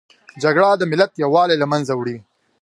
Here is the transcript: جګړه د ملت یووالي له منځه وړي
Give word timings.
جګړه 0.43 0.69
د 0.77 0.83
ملت 0.91 1.11
یووالي 1.23 1.55
له 1.59 1.67
منځه 1.71 1.93
وړي 1.95 2.17